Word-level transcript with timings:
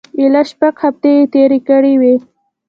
ایله 0.19 0.41
شپږ 0.49 0.73
هفتې 0.83 1.09
یې 1.17 1.23
تېرې 1.33 1.59
کړې 1.67 1.93
وې. 2.01 2.15